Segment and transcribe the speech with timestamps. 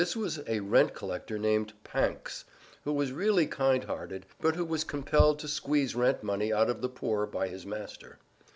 [0.01, 2.45] This was a rent collector named Pancks,
[2.85, 6.81] who was really kind hearted, but who was compelled to squeeze rent money out of
[6.81, 8.17] the poor by his master.